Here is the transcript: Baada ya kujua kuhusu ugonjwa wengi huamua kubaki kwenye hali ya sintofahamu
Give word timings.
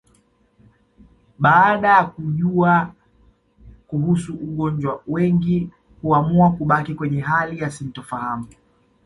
Baada 1.39 1.87
ya 1.87 2.05
kujua 2.05 2.93
kuhusu 3.87 4.33
ugonjwa 4.35 5.03
wengi 5.07 5.69
huamua 6.01 6.51
kubaki 6.51 6.93
kwenye 6.95 7.21
hali 7.21 7.59
ya 7.59 7.71
sintofahamu 7.71 8.47